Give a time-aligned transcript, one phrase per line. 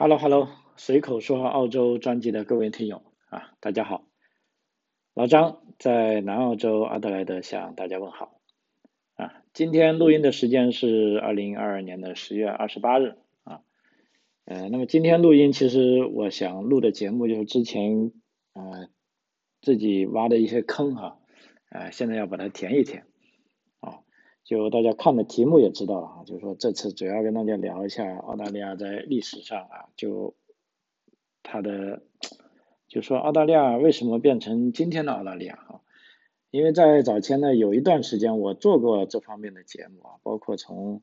[0.00, 4.06] Hello Hello，随口说话澳洲专辑的各位听友啊，大家好，
[5.12, 8.40] 老张在南澳洲阿德莱德向大家问好
[9.16, 9.42] 啊。
[9.52, 13.62] 今天录音的时间是二零二二年的十月二十八日啊，
[14.44, 18.12] 呃，那么今天录音其实我想录的节目就是之前
[18.52, 18.86] 啊
[19.60, 21.18] 自己挖的一些坑哈，
[21.70, 23.02] 啊，现在要把它填一填。
[24.48, 30.32] 就大家看的题目也知道了啊，就是说这次主要跟大家聊一下澳大利亚在历史上啊，就
[31.42, 32.00] 它的，
[32.88, 35.80] 就说澳大利亚为什么变成今天的澳大利亚啊？
[36.50, 41.02] 因为在早前呢，有一段时间我做过这方面的节目啊，包括从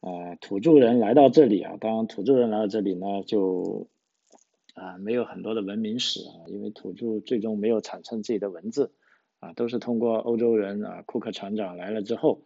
[0.00, 3.88] 呃土著人来到这里啊，当土著人来到这里呢，就
[4.72, 8.90] 啊没有很多的文明史啊，因为土著最终没有产生自己的文字
[9.38, 12.40] 啊，都是通过欧洲人啊库克船长来了之后。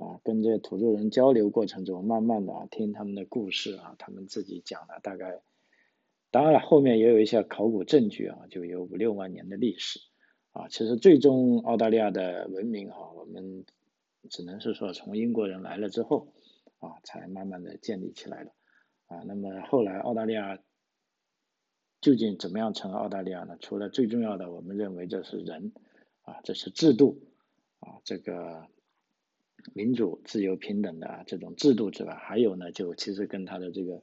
[0.00, 5.42] 啊，跟这土著人交流过程中，慢慢的听他们的故事啊，他们自己讲了大概，
[6.30, 10.00] 当然了，后面也有一些考古证据啊，就有五六万年的历史
[10.52, 10.68] 啊。
[10.68, 13.66] 其实最终澳大利亚的文明啊，我们
[14.30, 16.32] 只能是说从英国人来了之后
[16.78, 18.52] 啊，才慢慢的建立起来的
[19.04, 19.20] 啊。
[19.26, 20.58] 那么后来澳大利亚
[22.00, 23.58] 究竟怎么样成澳大利亚呢？
[23.60, 25.74] 除了最重要的，我们认为这是人
[26.22, 27.20] 啊，这是制度
[27.80, 28.66] 啊，这个。
[29.72, 34.02] 民主、自由、平等的这种制度之外，还有呢，就其实跟它的这个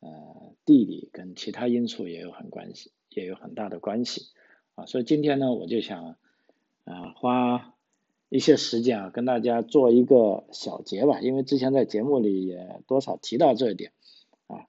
[0.00, 4.26] 呃地理跟其他因素也有很关系，也有很大的关系
[4.74, 4.86] 啊。
[4.86, 6.16] 所以今天呢，我就想
[6.84, 7.74] 啊花
[8.28, 13.92] 一些时间啊，跟大家做一个小结吧，因为之前在节目里也多少提到这一点
[14.46, 14.66] 啊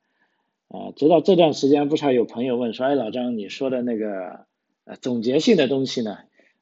[0.69, 4.45] 啊，直到这段时间，不少有朋友问说，哎，老张你说的那个
[4.85, 6.19] 呃总结性的东西呢？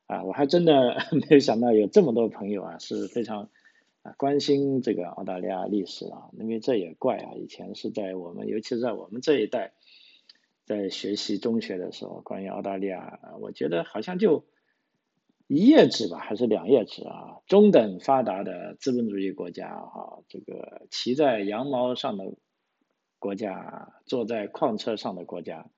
[0.07, 3.49] 啊，我还真的 没有想到有这么多朋友啊，是非常
[4.03, 9.73] 啊关心这个澳大利亚历史啊，因为这也怪啊，以前是在我们，尤其是在我们这一代，
[10.65, 14.45] 在学习中学的时候，关于澳大利亚，我觉得好像就
[15.47, 22.33] 一页纸吧，还是两页纸啊，中等发达的资本主义国家哈，这个骑在羊毛上的
[23.19, 25.69] 国家，坐在矿车上的国家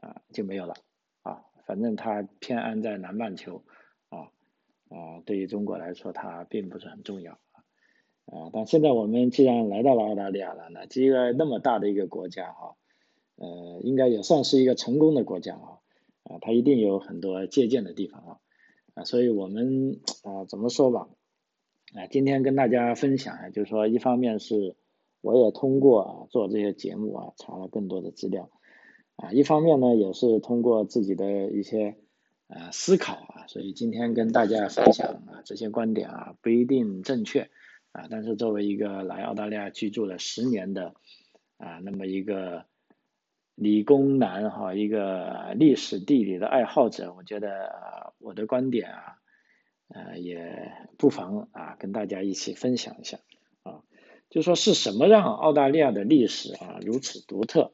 [0.00, 0.74] 啊就没有了。
[1.68, 3.62] 反正它偏安在南半球，
[4.08, 4.32] 啊
[4.88, 7.34] 啊，对于中国来说，它并不是很重要
[8.24, 8.48] 啊。
[8.54, 12.76] 但现在我们既然来到了澳大利亚了，那这个那么大的一个国家哈，
[13.36, 15.84] 呃，应该也算是一个成功的国家啊
[16.22, 18.38] 啊，它一定有很多借鉴的地方啊
[18.94, 21.10] 啊，所以我们啊怎么说吧
[21.94, 24.74] 啊，今天跟大家分享啊，就是说一方面是
[25.20, 28.48] 我也通过啊做这些节目啊，查了更多的资料。
[29.18, 31.96] 啊，一方面呢，也是通过自己的一些
[32.46, 37.50] 呃思考啊，所以今天跟大家分享啊这些观点啊不一定正确
[37.90, 40.94] 啊，但是作为一个来澳大利亚居住了十年的
[41.56, 42.66] 啊那么一个
[43.56, 49.18] 理工男哈，一个历史地理的爱好者，我觉得我的观点啊
[49.88, 53.18] 呃也不妨啊跟大家一起分享一下
[53.64, 53.82] 啊，
[54.30, 57.72] 就说是什么让澳大利亚的历史啊如此独特？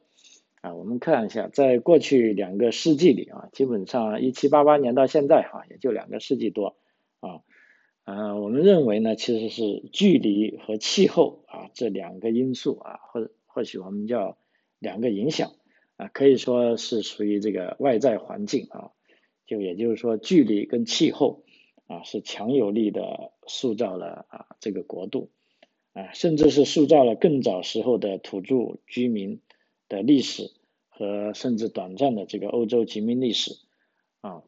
[0.65, 6.79] 啊，我们看一下，在过去两个世纪里啊，基本上一七八八年到现在哈，也就两个世纪多
[7.21, 7.43] 啊。
[8.05, 14.39] 呃，我们认为呢，其实是距离和气候啊这两个因素啊，或或许我们叫
[14.79, 15.53] 两个影响
[15.97, 18.93] 啊，可以说是属于这个外在环境啊，
[19.47, 21.45] 就也就是说，距离跟气候
[21.89, 25.29] 啊是强有力的塑造了啊这个国度
[25.93, 29.41] 啊，甚至是塑造了更早时候的土著居民。
[29.94, 30.50] 的历史
[30.88, 33.53] 和甚至短暂的这个欧洲殖民历史
[34.21, 34.43] 啊，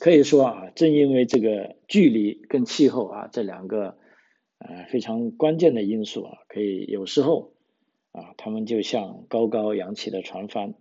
[0.00, 3.96] 可以说啊，正因为这个距离跟气候啊这两个
[4.58, 7.54] 呃非常关键的因素啊，可以有时候
[8.12, 10.74] 啊，他们就像高高扬起的船帆，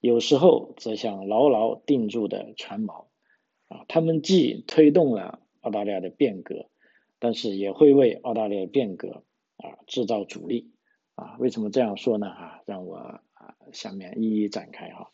[0.00, 3.06] 有时候则像牢牢定住的船锚
[3.68, 6.70] 啊，他们既推动了澳大利亚的变革，
[7.18, 9.24] 但是也会为澳大利亚变革
[9.56, 10.71] 啊制造阻力。
[11.22, 12.26] 啊，为什么这样说呢？
[12.26, 13.22] 啊，让我啊
[13.72, 15.10] 下面一一展开哈。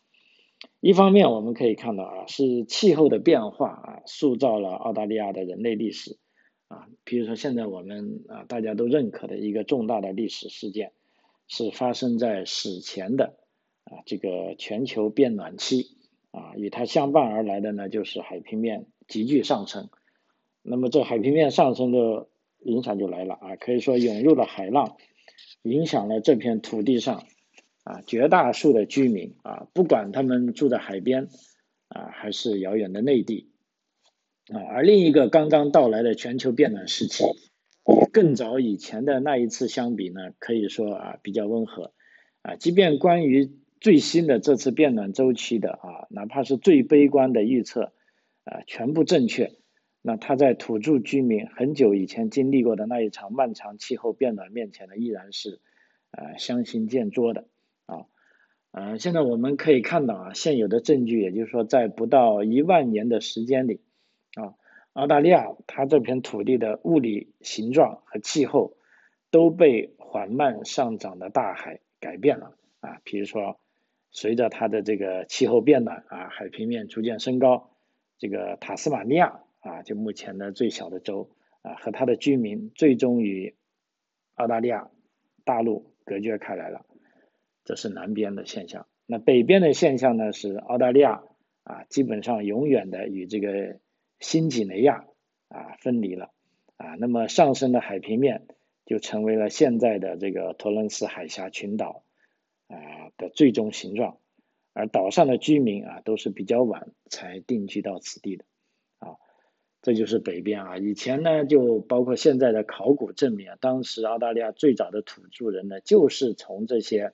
[0.81, 6.17] 一方面我们可以看到啊，是气候的变化啊，塑造了澳大利亚的人类历史
[6.69, 6.89] 啊。
[7.05, 10.93] 比如说现在我们啊大家都认可的一个重大的历史事件，
[11.47, 13.37] 是发生在史前的
[13.85, 15.99] 啊这个全球变暖期
[16.31, 19.91] 啊，与它相伴而来的呢就是海平面急剧上升。
[20.63, 22.29] 那么这海平面上升的
[22.61, 24.97] 影响就来了啊，可以说涌入了海浪。
[25.69, 27.25] 影响了这片土地上
[27.85, 31.29] 啊绝大多数的居民啊，不管他们住在海边
[31.89, 33.51] 啊，还是遥远的内地
[34.53, 34.61] 啊。
[34.71, 37.25] 而另一个刚刚到来的全球变暖时期，
[38.13, 41.93] 更早以前的那一次相比呢，可以说啊比较温和
[42.43, 43.51] 啊，即便关于
[43.81, 47.93] 最新的这次变暖周期的啊，哪怕是最悲观的预测
[48.45, 49.53] 啊，全部正确，
[50.03, 55.61] 那它在土著居民很久以前经历过的那一场漫长气候变暖面前呢，依然是
[56.11, 57.47] 呃相形见绌的
[57.87, 58.07] 啊。
[58.71, 63.81] 呃，现在我们可以看到啊，现有的证据，也就是说，在不到一万年的时间里
[64.35, 64.55] 啊，
[64.93, 68.77] 澳大利亚它这片土地的物理形状和气候
[69.31, 73.59] 都被缓慢上涨的大海改变了啊，比如说。
[74.11, 77.69] 随着它的这个气候变暖啊，海平面逐渐升高，
[78.19, 81.31] 这个塔斯马尼亚啊，就目前的最小的州
[81.63, 83.57] 啊，和它的居民最终与
[84.35, 84.91] 澳大利亚
[85.45, 86.87] 大陆隔绝开来了，
[87.65, 88.87] 这是南边的现象。
[89.07, 91.23] 那北边的现象呢，是澳大利亚
[91.65, 93.79] 啊，基本上永远的与这个
[94.21, 95.07] 新几内亚
[95.49, 96.31] 啊分离了
[96.77, 96.95] 啊。
[96.99, 98.47] 那么上升的海平面
[98.85, 102.05] 就成为了现在的这个托伦斯海峡群岛。
[102.71, 102.77] 啊
[103.17, 104.19] 的最终形状，
[104.75, 108.45] 而岛上的居民啊都是比较晚才定居到此地的，
[109.83, 110.77] 这就是北边啊。
[110.77, 117.13] 以前呢，就包括现在的考古证明啊，当时澳大利亚最早的土著人呢，就是从这些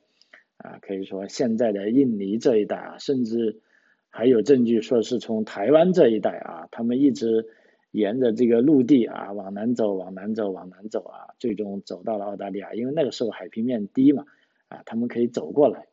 [0.57, 3.61] 啊，可以说现在的印尼这一带啊，甚至
[4.09, 7.47] 还有证据说是从台湾这一带啊，他们一直
[7.91, 14.25] 沿着这个陆地啊往南走，往南走，往南走啊，最终走到了澳大利亚，因为那个时候海平面低嘛。
[14.67, 15.87] 啊，他们可以走过来，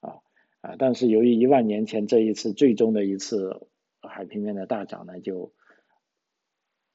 [0.00, 0.18] 啊
[0.60, 3.68] 啊，但是由于一万年前这一次最终的一次
[4.00, 5.52] 海平面的大涨呢，就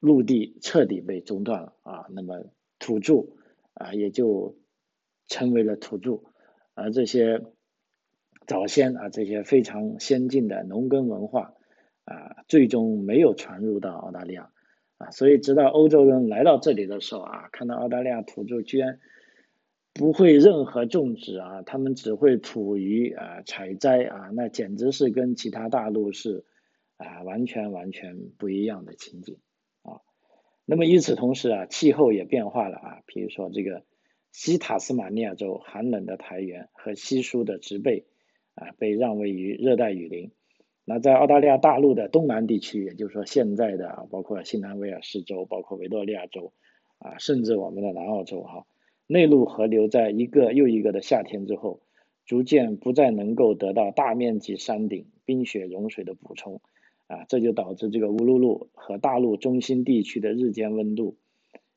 [0.02, 2.44] 陆地彻底被中断了啊，那么
[2.78, 3.28] 土著
[3.76, 4.58] 啊也就
[5.28, 6.24] 成为了土著，
[6.74, 7.42] 而这些
[8.46, 11.54] 早先啊这些非常先进的农耕文化
[12.04, 14.52] 啊，最终没有传入到澳大利亚
[14.98, 19.00] 啊，所以直到欧洲人来到这里的时候啊，看到澳大利亚土著居然。
[19.94, 26.46] 不会任何种植啊，他们只会捕鱼啊、采摘啊，那简直是跟其他大陆是
[26.96, 29.38] 啊完全完全不一样的情景。
[30.72, 33.84] 那么与此同时啊，气候也变化了啊，比如说这个
[34.32, 38.06] 西塔斯马尼亚州寒冷的苔原和稀疏的植被
[38.56, 40.32] 啊，被让位于热带雨林。
[40.86, 46.54] 那在澳大利亚大陆的东南地区，也就是说现在的包括新南威尔士州、包括维多利亚州
[47.00, 48.66] 啊，甚至我们的南澳洲哈。
[49.08, 51.82] 内陆河流在一个又一个的夏天之后，
[52.26, 56.62] 逐渐不再能够得到大面积山顶冰雪融水的补充，
[57.12, 61.18] 啊，这就导致这个乌鲁鲁和大陆中心地区的日间温度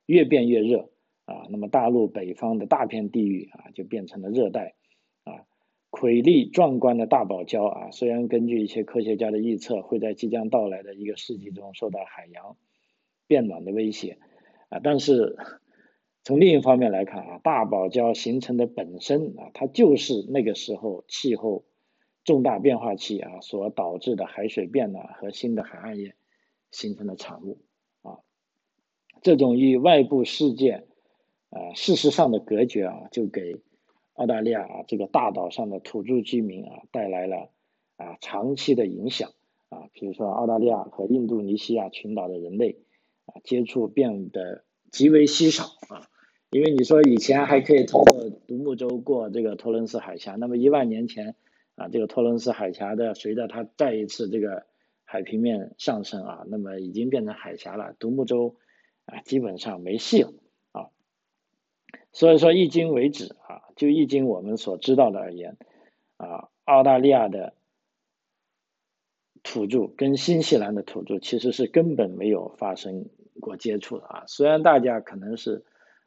[0.07, 0.91] 越变越热，
[1.25, 4.75] 啊，那么大陆北方的大片地域啊就变成了热带，
[5.25, 5.45] 啊，
[5.91, 12.57] 瑰丽壮观的大堡礁啊，虽然根据一些科学家的预测，会在即将到来的一个世纪中受到海洋
[13.27, 14.19] 变暖的威胁，
[14.69, 15.37] 啊，但是。
[16.27, 21.67] 从另一方面来看啊，大堡礁形成的本身啊，它就是那个时候气候
[22.25, 26.15] 重大变化期啊所导致的海水变暖和新的海岸线
[26.71, 27.59] 形成的产物
[28.03, 28.19] 啊。
[29.23, 30.87] 这种与外部世界
[31.51, 33.61] 啊事实上的隔绝啊，就给
[34.15, 37.51] 澳大利亚啊这个大岛上的土著居民啊带来了
[37.97, 39.31] 啊长期的影响
[39.69, 39.89] 啊。
[39.93, 42.79] 比如说，澳大利亚和印度尼西亚群岛的人类
[43.27, 46.09] 啊接触变得极为稀少啊。
[46.51, 51.35] 因为你说以前还可以通过独木舟过这个托伦斯海峡，那么一万年前
[51.77, 54.67] 啊，这个托伦斯海峡的随着它再一次这个
[55.05, 58.57] 海平面上升啊，那么已经变成海峡了，独木舟
[59.07, 60.33] 啊基本上没戏了
[60.73, 60.91] 啊。
[62.13, 65.57] 所以说迄今为止啊，就迄今我们所知道的而言
[66.17, 67.55] 啊，澳大利亚的
[69.43, 73.07] 土著跟新西兰的土著其实是根本没有发生
[73.41, 75.65] 过接触的啊，虽然大家可能是。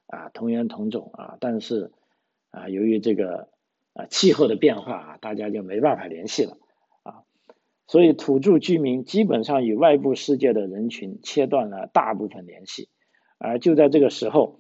[0.09, 1.91] 啊，同源同种啊，但是
[2.51, 3.49] 啊，由于这个
[3.97, 6.57] 啊气候的变化啊，大家就没办法联系了
[7.03, 7.23] 啊，
[7.87, 12.89] 所以土著居民基本上与外部世界的人群切断了大部分联系，
[13.39, 14.59] 而就在这个时候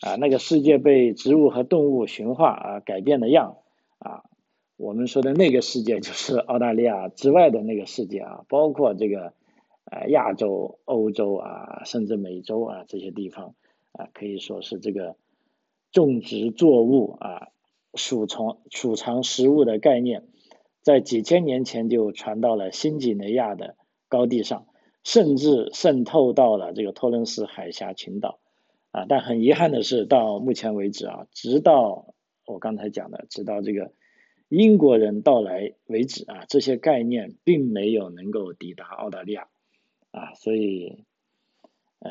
[0.00, 3.58] 啊，那个世界被植物和动物驯化啊改变的样
[3.98, 4.24] 啊，
[4.76, 9.32] 我们说的那个世界就是澳大利亚之外的那个世界啊，包括这个
[9.84, 13.54] 呃亚洲、欧洲啊，甚至美洲啊这些地方。
[13.94, 15.16] 啊，可以说是这个
[15.90, 17.48] 种植作物啊、
[17.94, 20.26] 储藏储藏食物的概念，
[20.82, 23.76] 在几千年前就传到了新几内亚的
[24.08, 24.66] 高地上，
[25.04, 28.40] 甚至渗透到了这个托伦斯海峡群岛
[28.90, 29.06] 啊。
[29.08, 32.14] 但很遗憾的是，到目前为止啊，直到
[32.46, 33.92] 我刚才讲的，直到这个
[34.48, 39.48] 英国人到来为止啊，这些概念并没有能够抵达澳大利亚
[40.10, 41.04] 啊，所以
[42.00, 42.10] 呃。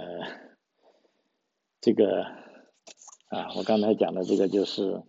[1.83, 2.21] 这个
[3.29, 5.01] 啊，我刚才讲的这个就是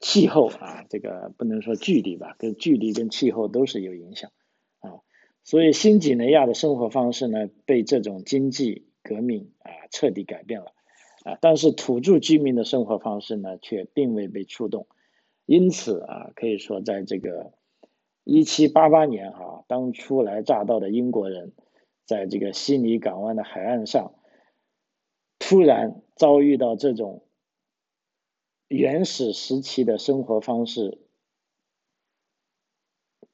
[0.00, 4.32] 气候啊，这个不能说距离吧，跟距离跟气候都是有影响
[4.80, 5.00] 啊。
[5.44, 10.72] 所以新几内亚的生活方式呢，被这种经济革命啊彻底改变了
[11.24, 11.36] 啊。
[11.42, 14.86] 但是土著居民的生活方式呢，却并未被触动。
[15.44, 17.52] 因此啊，可以说在这个
[18.24, 21.52] 一七八八年哈，当初来乍到的英国人，
[22.06, 24.14] 在这个悉尼港湾的海岸上，
[25.38, 27.22] 突然遭遇到这种。
[28.70, 30.98] 原始时期的生活方式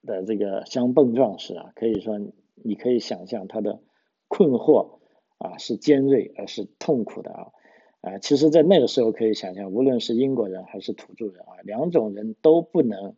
[0.03, 2.19] 的这个相碰撞时啊，可以说
[2.55, 3.83] 你可以想象他的
[4.29, 4.99] 困惑
[5.37, 7.53] 啊是尖锐而是痛苦的啊
[8.01, 13.15] 啊，其实，在那个时候可以想象，无论是英国人还是土著人啊，两种人都不能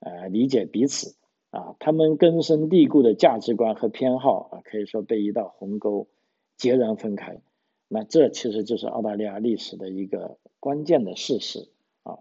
[0.00, 1.14] 呃理解彼此
[1.50, 6.08] 啊，他们根深蒂固的价值观和偏好啊，可以说被一道鸿沟
[6.56, 7.40] 截然分开。
[7.86, 11.68] 那这其实就是澳大利亚历史的一个关键的事实
[12.02, 12.18] 啊，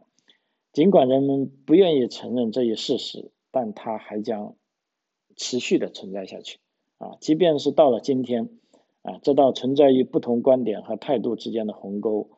[0.74, 4.56] 尽管人们不愿意承认这一事实，但它还将
[5.36, 6.60] 持续的存在下去
[6.98, 8.50] 啊，即便是到了今天
[9.02, 12.30] 啊，这道存在于不同观点和态度之间的鸿沟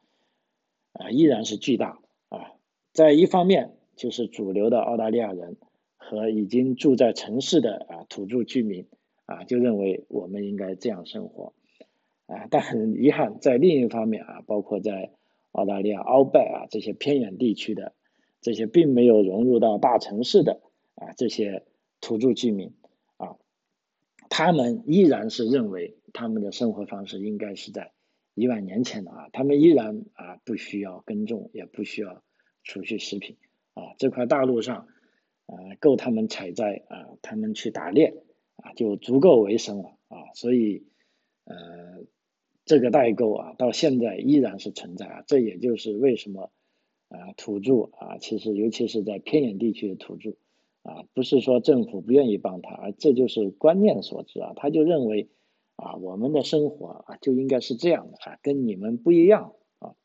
[0.94, 2.00] 啊，依然是巨大
[2.30, 2.54] 啊，
[2.94, 5.58] 在一方面就是主流的澳大利亚人
[5.96, 8.88] 和已经住在城市的啊土著居民
[9.25, 11.54] 啊，就认为我们应该这样生活。
[12.27, 15.12] 啊，但很遗憾，在另一方面啊，包括在
[15.58, 17.96] 澳大利亚奥拜啊这些偏远地区的
[18.42, 20.62] 这些并没有融入到大城市的
[20.94, 21.66] 啊这些
[22.00, 22.76] 土著居民
[23.18, 23.38] 啊，
[24.30, 27.92] 他们依然是认为他们的生活方式应该是在
[28.36, 32.22] 一万年前的啊，他们依然啊不需要耕种，也不需要
[32.64, 33.38] 储蓄食品
[33.74, 34.88] 啊，这块大陆上
[35.48, 38.14] 啊够他们采摘啊，他们去打猎
[38.58, 40.86] 啊就足够为生了啊，所以
[41.46, 42.06] 呃。
[42.68, 46.52] 这个代沟啊，到现在依然是存在啊，这也就是为什么
[47.08, 50.32] 啊土著啊，其实尤其是在偏远地区的土著
[50.84, 55.30] 啊，不是说政府不愿意帮他，而这就是观念所致啊，他就认为
[55.78, 59.96] 啊我们的生活啊就应该是这样的啊，跟你们不一样啊，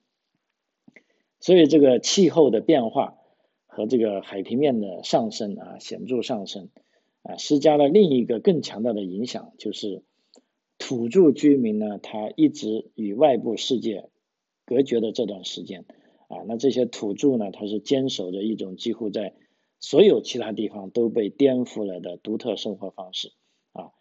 [1.41, 3.19] 所以这个气候的变化
[3.67, 6.69] 和这个海平面的上升啊显著上升
[7.25, 10.05] 啊，施加了另一个更强大的影响，就是。
[10.85, 14.11] 土著居民呢，他一直与外部世界
[14.67, 15.85] 隔绝的这段时间
[16.27, 19.33] 啊，那这些土著呢，他是坚守着一种几乎在
[19.79, 23.31] 所有其他地方都被颠覆了的独特生活方式
[23.73, 23.93] 啊。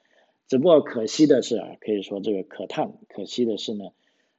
[0.47, 3.91] 只不过可惜的是啊，可以说这个可叹，可惜的是呢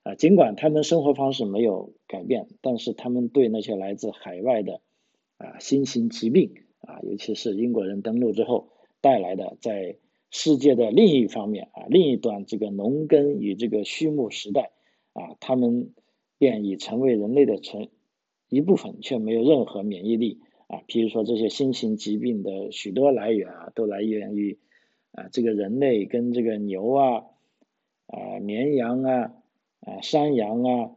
[0.02, 4.80] 啊，尽管他们生活方式没有改变，但是他们对那些来自海外的
[5.38, 8.70] 啊新型疾病啊，尤其是英国人登陆之后
[9.00, 9.99] 带来的在
[10.34, 14.72] 世界的另一方面啊，另一端这个农耕与这个畜牧时代
[15.12, 15.92] 啊，他们
[16.38, 17.88] 便已成为人类的成
[18.48, 20.82] 一部分，却没有任何免疫力啊。
[20.86, 24.58] 比如说这些新型疾病的许多来源啊，都来源于
[25.12, 27.24] 啊这个人类跟这个牛啊、
[28.06, 29.34] 啊绵羊啊、
[29.80, 30.90] 啊山羊啊、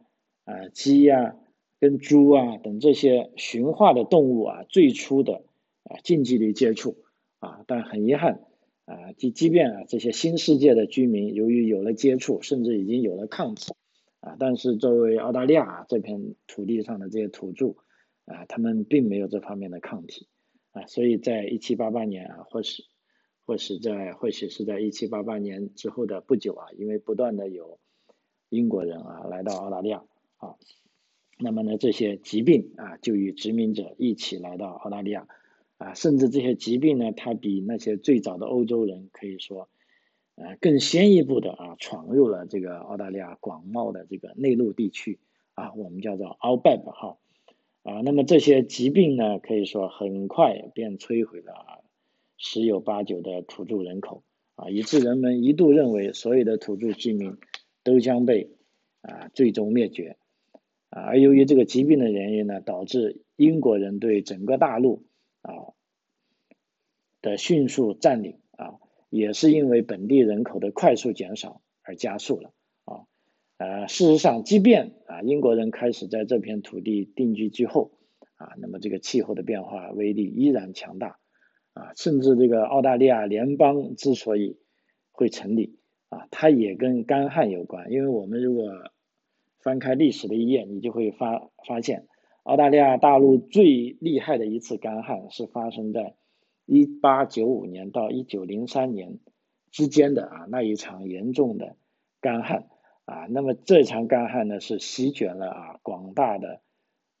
[0.46, 1.36] 啊鸡呀、
[1.78, 5.44] 跟猪啊等这些驯化的动物啊最初的
[5.84, 6.96] 啊近距离接触
[7.38, 8.40] 啊，但很遗憾。
[8.86, 13.74] 啊，即即便啊，这些新世界的居民由于有了接触，甚至已经有了抗体，
[14.20, 17.74] 啊，但是作为澳大利亚这片土地上的这些土著，
[18.26, 20.28] 啊，他们并没有这方面的抗体，
[20.70, 22.84] 啊，所以在一七八八年啊，或是
[23.44, 27.80] 或是在或许是在一七八八年之后的不久啊，因为不断的有
[28.50, 30.04] 英国人啊来到澳大利亚
[30.36, 30.54] 啊，
[31.40, 35.26] 那么呢，这些疾病啊就与殖民者一起来到澳大利亚。
[35.78, 39.68] 啊，甚至这些疾病呢，它比那些最早的欧洲人可以说，
[40.34, 45.18] 呃，更先一步的啊，闯入了这个澳大利亚广袤的这个内陆地区
[45.52, 47.18] 啊，我们叫做 Outback 哈
[47.82, 51.84] 啊，那么这些疾病呢，可以说很快便摧毁了
[52.38, 54.22] 十有八九的土著人口
[54.54, 57.36] 啊，以致人们一度认为所有的土著居民
[57.84, 58.48] 都将被
[59.02, 60.16] 啊最终灭绝
[60.88, 65.02] 啊，而由于这个疾病的原因呢，导致英国人对整个大陆。
[65.46, 65.72] 啊
[67.22, 68.78] 的迅速占领啊，
[69.10, 72.52] 也是因为本地人口的快速减少而加速了
[72.84, 73.06] 啊。
[73.56, 77.92] 呃，事实上，即便啊英国人开始在这片土地定居之后
[78.36, 81.18] 啊，那么这个气候的变化威力依然强大
[81.72, 81.92] 啊。
[81.96, 84.58] 甚至这个澳大利亚联邦之所以
[85.10, 85.78] 会成立
[86.10, 87.90] 啊，它也跟干旱有关。
[87.90, 88.70] 因为我们如果
[89.58, 92.06] 翻开历史的一页，你就会发发现。
[92.46, 96.14] 澳大利亚大陆最厉害的一次干旱是发生在
[96.64, 99.18] 一八九五年到一九零三年
[99.72, 101.74] 之间的啊那一场严重的
[102.20, 102.68] 干旱
[103.04, 106.60] 啊，那么这场干旱呢是席卷了啊广大的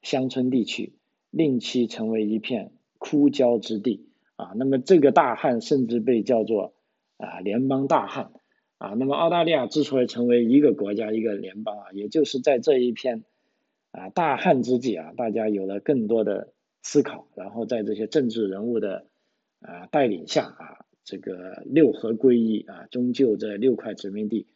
[0.00, 0.94] 乡村地区，
[1.30, 4.52] 令其成为一片枯焦之地啊。
[4.54, 6.74] 那么这个大旱甚至被叫做
[7.16, 8.30] 啊联邦大旱
[8.78, 8.90] 啊。
[8.90, 13.24] 那么澳大利亚之所以成为一个国家一个联邦啊，也就是在这一片
[13.96, 19.06] 啊大旱之际啊，大家有了更多的思考，然后在这些政治人物的
[19.60, 24.46] 啊带领下啊，这个六合归一啊，终究这六块殖民地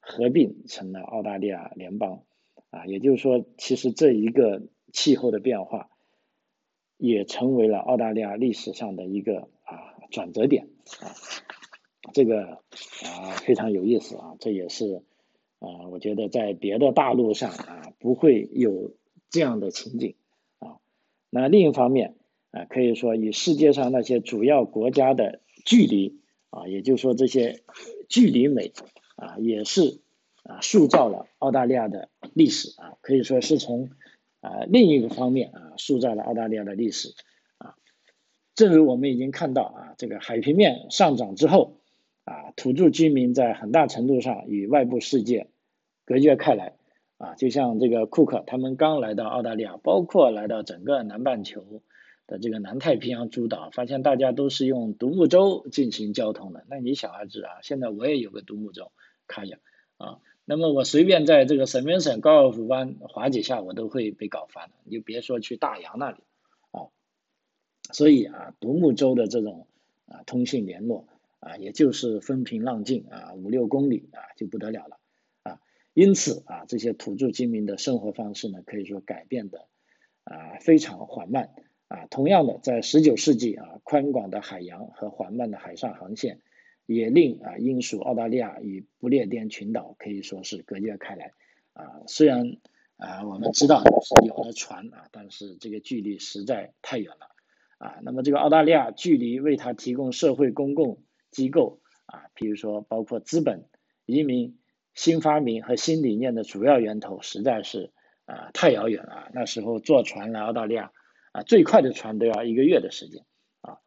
[0.00, 2.22] 合并成了澳大利亚联邦
[2.70, 2.86] 啊。
[2.86, 5.90] 也就是说，其实这一个气候的变化。
[6.96, 10.68] 也成为了澳大利亚历史上的一个啊转折点
[11.00, 11.10] 啊，
[12.14, 12.62] 这个
[13.02, 15.02] 啊非常有意思啊，这也是
[15.66, 18.94] 啊我觉得在别的大陆上啊不会有
[19.30, 20.14] 这样的情景
[20.58, 20.76] 啊。
[21.30, 22.16] 那另一方面
[22.50, 27.62] 啊，可以说与世界上那些主要国家的距离啊，也就是说这些
[28.08, 28.72] 距离美
[29.16, 30.00] 啊，也是
[30.42, 33.90] 啊塑造了澳大利亚的历史啊，可以说是从。
[34.46, 37.14] 啊，另一个方面啊，塑造了澳大利亚的历史
[37.56, 37.76] 啊。
[38.54, 41.78] 正如我们已经看到啊，这个海平面上涨之后
[42.24, 45.48] 啊，土著居民在很大程度上与外部世界
[46.04, 46.76] 隔绝开来
[47.18, 47.34] 啊。
[47.34, 51.82] 就像这个库克他们刚来到澳大利亚，包括来到整个南半球
[52.26, 56.64] 的这个南太平洋诸岛，发现大家都是用独木舟进行交通的。
[56.68, 58.92] 那你小孩子啊，现在我也有个独木舟，
[59.26, 59.58] 看一下
[59.98, 60.20] 啊。
[60.46, 66.18] 那么我随便在这个省边省高尔夫湾划几下，我都会被搞翻了，你就别说去大洋那里
[66.70, 66.92] 啊。
[67.92, 69.66] 所以啊，独木舟的这种
[70.06, 71.06] 啊通信联络
[71.40, 74.98] 啊，也就是风平浪静啊，五六公里啊就不得了了。
[75.94, 79.66] 因此啊，这些土著居民的生活方式呢，可以说改变的
[80.24, 81.50] 啊非常缓慢
[81.88, 82.06] 啊。
[82.10, 86.40] 同样的，在十九世纪啊，宽广的海洋和缓慢的海上航线。
[86.86, 91.32] 也令啊英属澳大利亚与不列颠群岛可以说是隔绝开来
[91.72, 92.02] 啊。
[92.06, 92.58] 虽然
[92.98, 97.34] 啊我们知道是有了船啊，但是这个距离实在太远了
[97.78, 98.00] 啊。
[98.02, 103.64] 那么这个澳大利亚距离为它提供社会公共机构啊，比如说包括资本、
[104.04, 104.58] 移民、
[104.94, 107.92] 新发明和新理念的主要源头，实在是
[108.26, 109.28] 啊太遥远了。
[109.32, 110.92] 那时候坐船来澳大利亚
[111.32, 113.24] 啊，最快的船都要一个月的时间。
[113.60, 113.78] 啊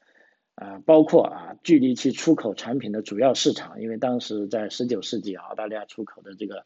[0.55, 6.65] 啊，包括啊，距离其出口产品的主要市场，因为当时在十九世纪澳大利亚出口的这个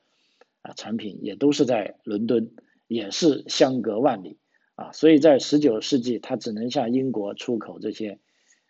[0.62, 2.56] 啊产品也都是在伦敦，
[2.88, 4.40] 也是相隔万里
[4.76, 8.20] 啊，所以在十九世纪，它只能向英国出口这些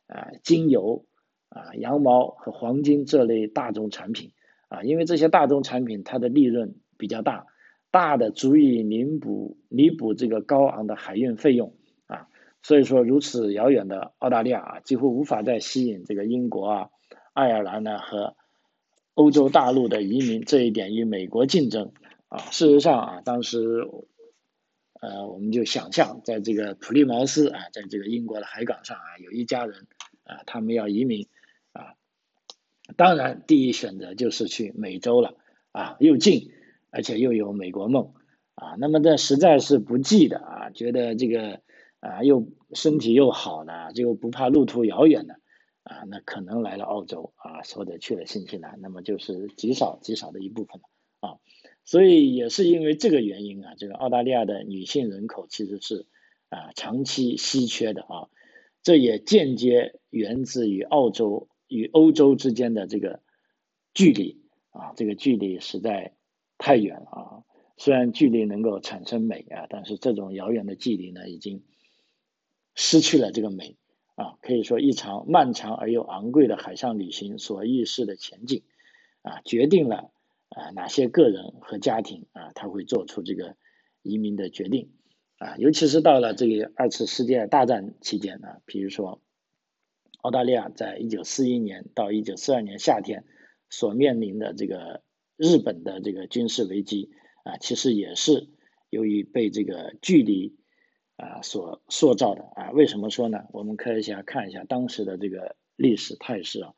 [0.07, 1.05] 啊精油
[1.49, 4.33] 啊羊毛和黄金这类大宗产品
[4.71, 7.45] 啊，因为这些大宗产品它的利润比较大，
[7.91, 11.75] 大的足以弥补弥补这个高昂的海运费用
[12.07, 12.29] 啊。
[12.63, 16.89] 所以说，如此遥远的澳大利亚啊，几乎无法再吸引这个英国啊、
[17.33, 18.37] 爱尔兰呢和
[19.13, 20.45] 欧洲大陆的移民。
[20.45, 21.91] 这一点与美国竞争
[22.29, 22.37] 啊。
[22.37, 23.89] 事实上啊，当时
[25.01, 29.85] 呃，我们就想象，在这个普利茅斯啊，在这个英国的海港上啊，有一家人
[30.23, 31.27] 啊，他们要移民。
[32.97, 35.35] 当然，第一选择就是去美洲了
[35.71, 36.51] 啊，又近，
[36.89, 38.13] 而且又有美国梦
[38.55, 38.75] 啊。
[38.79, 41.61] 那么这实在是不济的啊，觉得这个。
[42.03, 45.35] 啊，又身体又好呢，就不怕路途遥远的
[45.83, 51.37] 啊，那可能来了澳洲啊，或者去了新西兰，那么就是极少极少的一部分了啊。
[51.85, 56.07] 所以也是因为这个原因啊，这个澳大利亚的女性人口其实是
[56.49, 58.29] 啊长期稀缺的啊，
[58.81, 63.21] 这也间接源自于澳洲与欧洲之间的这个
[63.95, 66.13] 距离啊，这个距离实在
[66.59, 67.43] 太远了啊。
[67.77, 71.63] 虽然距离能够产生美啊，但是这种遥远的距离呢，已经。
[72.73, 73.75] 失去了这个美
[74.15, 78.63] 啊，可以说一场漫长而又昂贵的海上旅行所预示的前景
[79.23, 80.09] 啊，决定了
[80.47, 83.57] 啊哪些个人和家庭啊他会做出这个
[84.03, 84.89] 移民的决定
[85.37, 89.21] 啊，尤其是到了这个二次世界大战期间啊，比如说
[90.21, 93.25] 澳大利亚在一九四一年到一九四二年夏天
[93.69, 95.03] 所面临的这个
[95.37, 97.11] 日本的这个军事危机
[97.43, 98.49] 啊，其实也是
[98.89, 100.59] 由于被这个距离。
[101.17, 103.43] 啊，所塑造的啊，为什么说呢？
[103.51, 106.73] 我们可以先看一下当时的这个历史态势啊，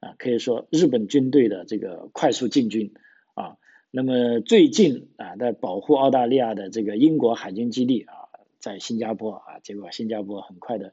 [0.00, 2.92] 啊，可以说日本军队的这个快速进军
[3.32, 3.56] 啊，
[3.90, 8.12] 那么最近啊，在保护澳大利亚的这个英国海军基地啊，
[8.58, 10.92] 在新加坡啊，结果新加坡很快的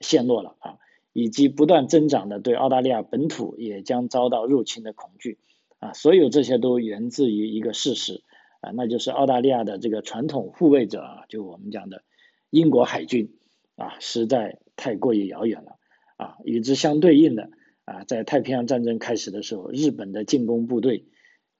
[0.00, 0.76] 陷落了啊，
[1.14, 5.38] 以及不断增长的对澳大利亚本土也将遭到入侵的恐惧
[5.78, 8.22] 啊，所有这些都源自于一个事实
[8.60, 12.02] 啊，那就是澳大利亚的这个传统护卫者啊，就我们讲的。
[12.50, 13.34] 英国海军
[13.74, 15.76] 啊，实在太过于遥远了
[16.16, 16.36] 啊。
[16.44, 17.50] 与之相对应的
[17.84, 21.06] 啊，在太平洋战争开始的时候，日本的进攻部队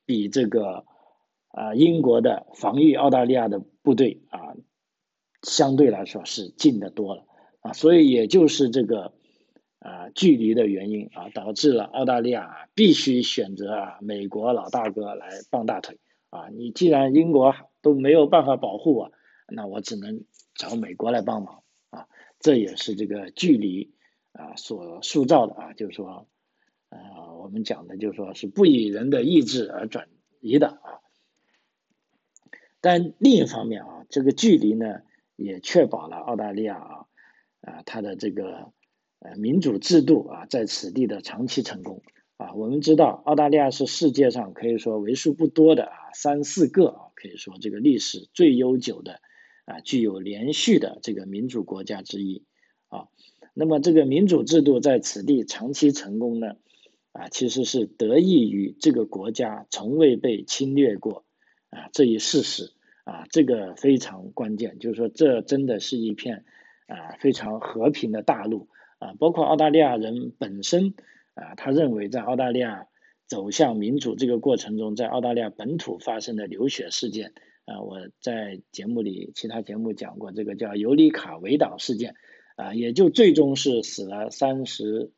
[0.06, 0.84] 比这个
[1.48, 4.54] 啊英国的防御澳大利亚的部队啊
[5.42, 7.24] 相对来说是近的多了
[7.58, 9.14] 啊，所以也就是这个
[9.84, 15.98] 啊距离的原因啊，导致了澳大利亚必须选择啊美国老大哥来傍大腿
[16.30, 19.12] 啊，你既然英国都没有办法保护我，
[19.48, 22.08] 那我只能找美国来帮忙啊，
[22.40, 23.92] 这也是这个距离
[24.32, 26.26] 啊所塑造的啊，就是说
[26.88, 30.08] 呃我们讲的就是说是不以人的意志而转
[30.40, 31.04] 移的啊，
[32.80, 35.02] 但另一方面啊，这个距离呢。
[35.36, 37.06] 也确保了澳大利亚啊
[37.62, 38.72] 啊它的这个
[39.24, 42.02] 呃民主制度啊在此地的长期成功
[42.37, 42.52] 啊。
[42.54, 49.20] 我们知道澳大利亚是世界上可以说为数不多的啊三四个啊可以说这个历史最悠久的
[49.64, 52.44] 啊具有连续的这个民主国家之一
[52.88, 53.08] 啊。
[53.54, 56.56] 那么这个民主制度在此地长期成功呢
[57.12, 61.24] 啊其实是得益于这个国家从未被侵略过
[61.70, 62.70] 啊这一事实。
[63.06, 66.46] 啊，这个非常关键，就是说，这真的是一片
[66.87, 69.14] 啊非常和平的大陆啊。
[69.18, 70.94] 包括澳大利亚人本身
[71.35, 72.87] 啊，他认为在澳大利亚
[73.26, 77.33] 走向民主这个过程中，在澳大利亚本土发生的流血事件
[77.64, 82.14] 啊，我在节目里其他节目讲过，这个叫尤里卡围岛事件
[82.57, 85.12] 啊，也就最终是死了三十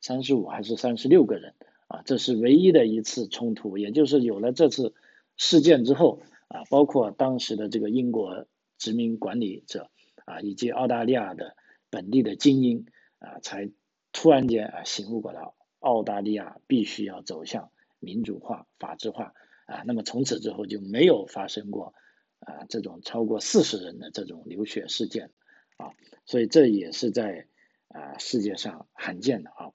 [0.00, 1.54] 三十五还是三十六个人
[1.86, 4.94] 啊，这是唯一的一次冲突，也就是有了这次
[5.36, 6.20] 事件之后。
[6.50, 8.46] 啊，包括当时的这个英国
[8.78, 9.90] 殖民管理者
[10.24, 11.54] 啊，以及澳大利亚的
[11.90, 12.86] 本地的精英
[13.18, 13.70] 啊，才
[14.12, 15.42] 突然间啊醒悟过来，
[15.80, 19.34] 澳大利亚必须要走向民主化、法治化
[19.66, 19.82] 啊。
[19.86, 21.94] 那么从此之后就没有发生过
[22.40, 25.32] 啊这种超过四十人的这种流血事件
[25.76, 25.92] 啊，
[26.24, 27.46] 所以这也是在
[27.88, 29.72] 啊世界上罕见的啊。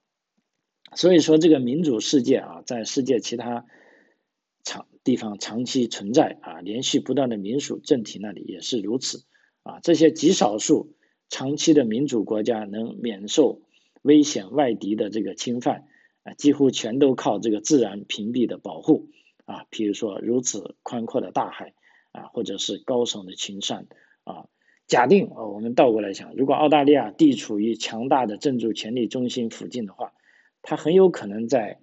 [0.95, 3.65] 所以说这个民主世界啊，在世界其他。
[4.65, 9.25] 长地方长期存在啊，连续不断的民主政体那里也是如此
[9.63, 9.81] 啊。
[9.81, 10.95] 这些极少数
[11.33, 13.63] 长期的民主国家能免受
[14.03, 15.87] 危险外敌的这个侵犯
[16.21, 19.07] 啊，几乎全都靠这个自然屏蔽的保护
[19.45, 19.65] 啊。
[19.71, 21.73] 比如说如此宽阔的大海
[22.11, 23.87] 啊，或者是高耸的群山
[24.23, 24.45] 啊。
[24.85, 30.13] 假定啊，我们倒过来想，如果澳大利亚地处于强大的政治权力中心附近的话，
[30.61, 31.79] 它很有可能在。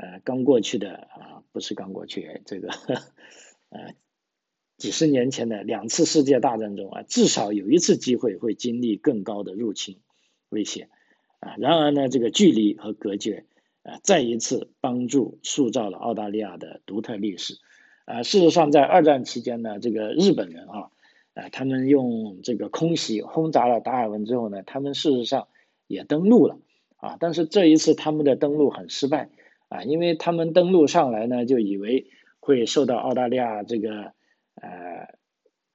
[0.00, 2.68] 呃，刚过去的啊，不是刚过去，这个
[3.68, 3.94] 呃，
[4.78, 9.98] 几十年前的两次世界大战中啊，至少有一次机会会经历更高的入侵
[10.48, 10.88] 威胁
[11.40, 11.56] 啊。
[11.58, 13.44] 然而呢，这个距离和隔绝
[13.82, 17.58] 啊，再一次帮助塑造了澳大利亚的独特历史
[18.06, 18.22] 啊。
[18.22, 20.90] 事实上，在二战期间呢，这个日本人啊，
[21.34, 25.48] 啊，他们用这个空袭轰炸了达尔文之后呢，他们事实上
[25.86, 26.58] 也登陆了
[26.96, 29.30] 啊，但是这一次他们的登陆很失败。
[29.70, 32.06] 啊，因为他们登陆上来呢，就以为
[32.40, 34.14] 会受到澳大利亚这个
[34.60, 35.14] 呃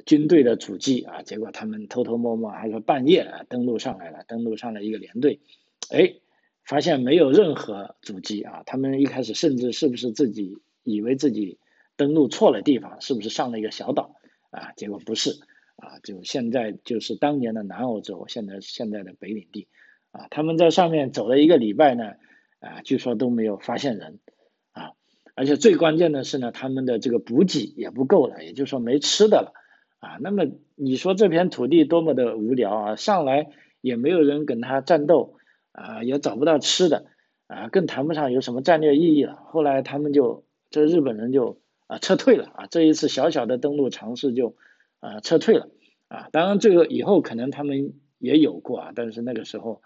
[0.06, 5.42] 军队的阻击啊，结果他们偷偷摸摸，还是半夜啊登陆上来了，登陆上了一个连队，
[5.90, 6.16] 哎，
[6.64, 11.60] 发现没有任何阻击啊，他们一开始甚至是不是自己以为自己
[11.96, 14.16] 登陆错了地方，是不是上了一个小岛
[14.52, 14.72] 啊？
[14.76, 15.32] 结果不是
[15.78, 19.68] 啊，就现在就是当年的南澳洲，现在现在的北领地
[20.12, 22.14] 啊，他们在上面走了一个礼拜呢。
[22.60, 24.22] 啊，据说都没有发现人，
[25.36, 29.54] 而且最关键的是呢，他们的这个补给也不够了，也就是说没吃的了，
[30.00, 33.50] 啊，那么你说这片土地多么的无聊啊，上来
[33.82, 35.36] 也没有人跟他战斗，
[35.72, 37.06] 啊，也找不到吃的，
[37.48, 39.36] 啊，更谈不上有什么战略意义了。
[39.48, 44.56] 后来他们就这日本人就啊撤退了，啊，这一次小小的登陆尝试就
[45.00, 45.70] 啊撤退了，
[46.08, 49.82] 啊，当然这个以后可能他们也有过啊，但是那个时候。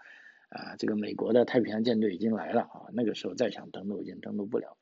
[0.50, 4.77] 啊，这个美国的太平洋舰队已经来了啊，那个时候再想登陆已经登陆不了，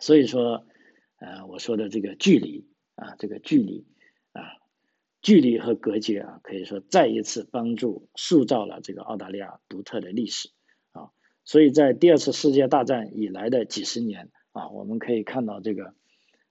[0.00, 0.66] 所以说，
[1.18, 3.86] 呃，我说的这个距离啊，这个距离
[4.32, 4.42] 啊，
[5.22, 10.50] 距离和隔绝啊，可以说再一次帮助塑造了这个澳大利亚独特的历史
[10.92, 11.10] 啊，
[11.44, 15.94] 所以在第二次世界大战以来的几十年啊，我们可以看到这个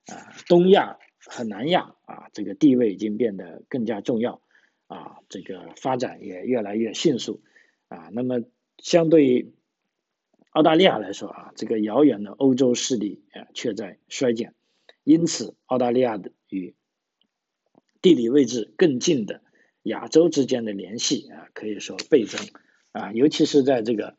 [0.08, 4.42] 啊，东亚和南亚啊，这个地位已经变得更加重要
[4.88, 7.42] 啊，这个发展也越来越迅速。
[7.88, 8.42] 啊，那么
[8.80, 9.54] 相对于
[10.56, 14.56] 澳大利亚来说啊，这个遥远的欧洲势力啊却在衰减，
[15.04, 16.76] 因此澳大利亚的与
[18.02, 19.42] 地理位置更近的
[19.84, 22.40] 亚洲之间的联系啊可以说倍增。
[22.94, 24.16] 啊，尤其是在这个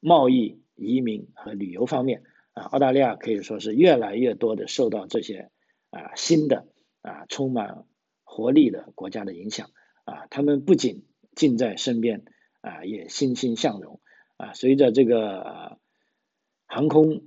[0.00, 2.22] 贸易、移民和旅游方面
[2.54, 5.50] 啊，澳大利亚可以说是越来越多的受到这些
[5.90, 6.66] 啊新的
[7.02, 7.84] 啊充满
[8.22, 9.68] 活力的国家的影响。
[10.04, 12.24] 啊，他们不仅近在身边。
[12.62, 14.00] 啊，也欣欣向荣。
[14.36, 14.52] 啊！
[14.54, 15.78] 随着这个
[16.66, 17.22] 航空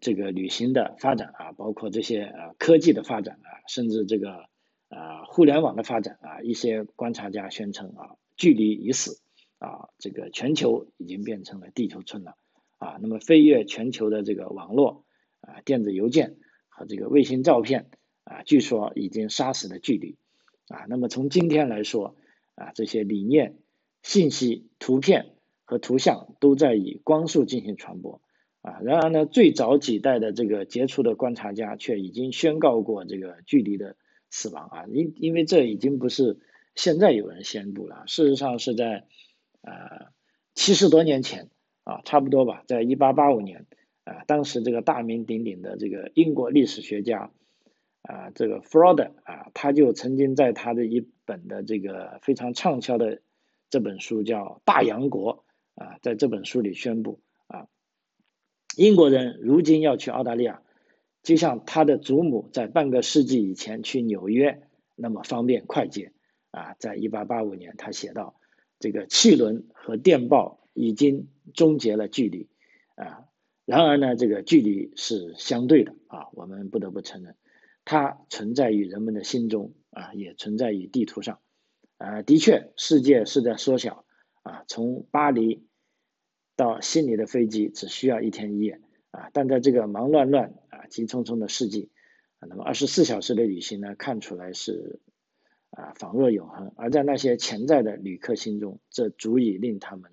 [0.00, 4.48] 这个旅行的发展啊，包括这些呃科技的发展啊，甚至这个
[4.88, 9.20] 啊互联网的发展啊，一些观察家宣称啊，距离已死
[9.58, 12.36] 啊，这个全球已经变成了地球村了
[12.78, 12.98] 啊。
[13.00, 15.06] 那么飞越全球的这个网络
[15.40, 16.36] 啊，电子邮件
[16.68, 17.90] 和这个卫星照片
[18.24, 20.18] 啊，据说已经杀死了距离
[20.68, 20.84] 啊。
[20.88, 22.16] 那么从今天来说
[22.56, 23.58] 啊，这些理念、
[24.02, 25.33] 信息、图片
[25.78, 28.20] 图像都在以光速进行传播。
[28.62, 33.94] 啊，然而呢，最早几代的这个杰出的观察家却已经宣告过这个距离的
[34.30, 36.38] 死亡啊，因因为这已经不是
[36.74, 39.04] 现在有人宣布了，事实上是在
[39.60, 40.06] 呃
[40.54, 41.50] 七十多年前
[41.82, 43.66] 啊，差不多吧，在一八八五年
[44.04, 47.30] 啊，当时这个大名鼎鼎的这个英国历史学家
[48.00, 53.20] 啊，这个 Froud 啊，他就曾经在他的一本的这个非常畅销的
[53.68, 55.36] 这本书叫《大洋国》
[55.74, 57.68] 啊，在这本书里宣布啊。
[58.76, 60.62] 英国人如今要去澳大利亚，
[61.22, 66.12] 就像他的祖母在半个世纪以前去纽约那么方便快捷
[66.50, 66.74] 啊！
[66.78, 68.38] 在一八八五年，他写道
[68.78, 72.48] ：“这个汽轮和电报已经终结了距离
[72.94, 73.24] 啊。
[73.64, 77.34] 然而呢，这个距离是相对的啊，我们不得不承认，
[77.84, 81.40] 它存在于人们的心中啊，也存在于地图上
[81.96, 82.22] 啊。
[82.22, 84.04] 的确，世界是在缩小
[84.44, 85.66] 啊，从巴黎。”
[86.56, 88.80] 到悉尼的飞机只需要一天一夜
[89.10, 91.90] 啊，但在这个忙乱乱啊、急匆匆的世纪
[92.38, 95.00] 啊，那么二十四小时的旅行呢，看出来是
[95.70, 100.12] 啊仿若永恒，而在那些潜在的旅客心中，这足以令他们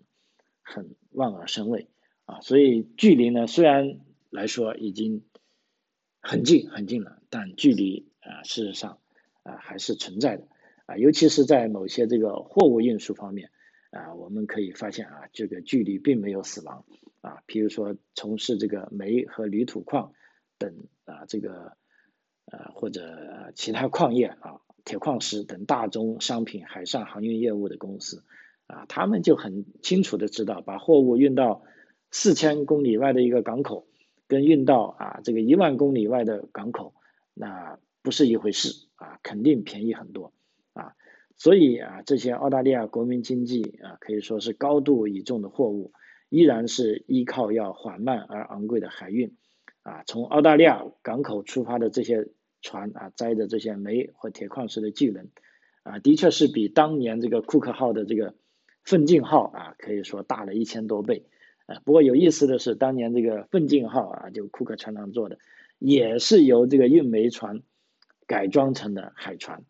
[0.64, 1.90] 很望而生畏
[2.26, 2.42] 啊。
[2.42, 4.00] 所以距离呢，虽然
[4.32, 5.24] 来说已经
[6.22, 8.98] 很近很近了，但距离啊事实上
[9.44, 10.48] 啊还是存在的
[10.88, 13.52] 啊，尤其是在某些这个货物运输方面。
[13.92, 16.86] 啊，我们可以发现啊，这个距离并没有死亡
[17.22, 17.44] 啊。
[17.46, 20.14] 比如说，从事这个煤和铝土矿
[20.58, 20.74] 等
[21.06, 21.78] 啊，这个
[22.46, 28.24] 呃或者其他矿业啊，铁矿石等大宗商品海上航运业务的公司
[28.66, 31.64] 啊，他们就很清楚的知道，把货物运到
[32.12, 33.86] 四千公里外的一个港口，
[34.28, 36.94] 跟运到啊这个一万公里外的港口，
[37.34, 40.32] 那不是一回事啊，肯定便宜很多
[40.72, 40.96] 啊。
[41.42, 45.92] 所以啊，这些澳大利亚国民经济啊，可以说是高度倚重的货物，
[46.30, 49.36] 依然是依靠要缓慢而昂贵的海运
[49.82, 50.04] 啊。
[50.06, 52.28] 从澳大利亚港口出发的这些
[52.62, 55.32] 船啊，载的这些煤和铁矿石的巨轮
[55.82, 58.36] 啊，的确是比当年这个库克号的这个
[58.84, 61.26] 奋进号啊，可以说大了一千多倍
[61.66, 61.82] 啊。
[61.86, 65.40] 不过有意思的是，当年这个奋进号啊，就库克船长做的，
[65.80, 67.64] 也是由这个运煤船
[68.28, 69.64] 改装成的海船。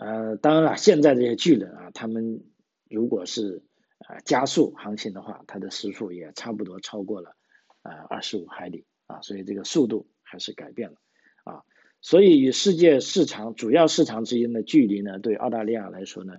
[0.00, 2.44] 呃，当然了，现在这些巨人啊，他们
[2.88, 3.64] 如果是
[3.98, 7.34] 啊加速航行的话，它的时速也差不多超过了
[7.82, 10.98] 啊二十五海里啊，所以这个速度还是改变了
[11.42, 11.64] 啊。
[12.00, 16.34] 所以与世界市场主要市场之间的距离呢，对澳大利亚来说呢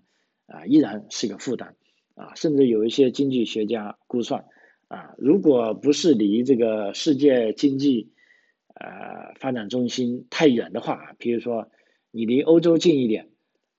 [0.45, 1.75] 啊依然是个负担
[2.15, 4.45] 啊，甚至有一些经济学家估算
[4.87, 8.13] 啊，如果不是离这个世界经济
[8.73, 11.69] 呃发展中心太远的话，比如说
[12.09, 13.27] 你离欧洲近一点。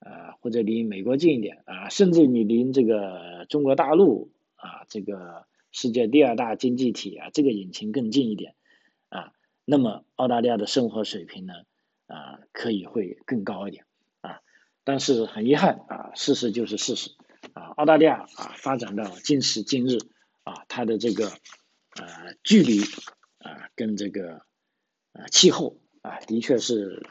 [0.01, 8.55] 啊，或者离美国近一点啊，甚至你离这个中国大陆啊，这个世界第二大经济体啊，这个引擎更近一点
[9.11, 9.33] 啊，
[9.67, 11.53] 那么澳大利亚的生活水平呢
[12.07, 13.85] 啊，可以会更高一点
[14.23, 14.41] 啊。
[14.85, 17.11] 但是很遗憾啊，事实就是事实
[17.53, 19.99] 啊，澳大利亚啊发展到今时今日
[20.45, 22.81] 啊，它的这个呃距离
[23.39, 24.37] 啊跟这个
[25.13, 27.07] 啊气候啊，的确是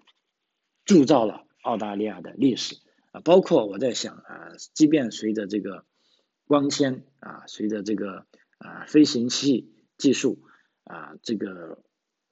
[0.86, 1.45] 铸造了。
[1.62, 2.78] 澳大利亚的历史
[3.12, 5.86] 啊，包括我在想啊，即便随着这个
[6.45, 8.26] 光纤啊，随着这个
[8.58, 10.39] 啊飞行器技术
[10.84, 11.84] 啊这个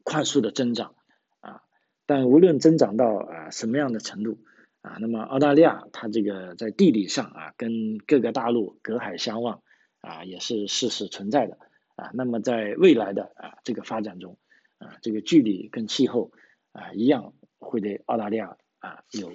[0.04, 0.96] 快速的增长
[1.40, 1.62] 啊，
[2.06, 4.40] 但无论增长到啊什么样的程度
[4.82, 9.62] 啊，那么澳大利亚它这个在地理上啊跟各个大陆隔海相望
[10.00, 11.58] 啊，也是事实存在的
[11.96, 12.12] 啊。
[12.13, 14.38] 那么在未来的啊这个发展中
[14.78, 16.32] 啊，这个距离跟气候
[16.72, 18.58] 啊一样会对澳大利亚。
[18.80, 19.34] 啊，有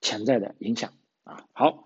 [0.00, 0.92] 潜在的影响
[1.24, 1.46] 啊。
[1.52, 1.84] 好，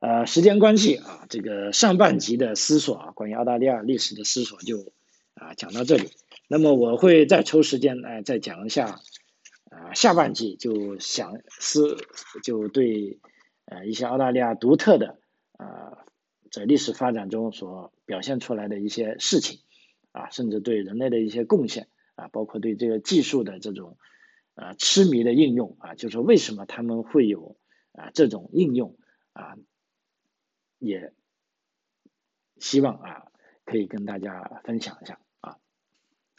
[0.00, 4.92] 呃，时间关系啊，这个上半集的思索啊，关于澳大利亚历史的思索就
[5.34, 6.10] 啊讲到这里。
[6.48, 9.00] 那么我会再抽时间来再讲一下
[9.70, 11.96] 啊下半集，就想思
[12.42, 13.20] 就对
[13.66, 15.18] 呃一些澳大利亚独特的
[15.52, 15.98] 啊
[16.50, 19.60] 在历史发展中所表现出来的一些事情
[20.12, 23.98] 啊，甚至对人类的一些贡献啊，包括对这个技术的这种。
[24.60, 27.56] 啊，痴迷的应用啊，就是为什么他们会有
[27.92, 28.98] 啊这种应用
[29.32, 29.56] 啊，
[30.78, 31.14] 也
[32.58, 33.32] 希望啊
[33.64, 35.56] 可以跟大家分享一下啊。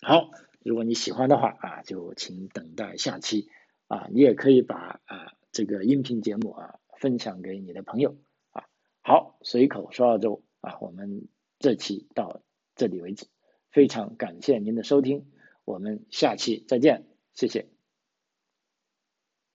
[0.03, 0.29] 好，
[0.63, 3.49] 如果你喜欢的话啊，就请等待下期
[3.87, 8.17] 啊，你也可以把啊这个音频节目啊分享给你的朋友
[8.51, 8.65] 啊。
[9.01, 12.43] 好，随口说澳洲啊，我们这期到
[12.75, 13.25] 这里为止，
[13.71, 15.25] 非常感谢您的收听，
[15.65, 17.80] 我们下期再见，谢谢。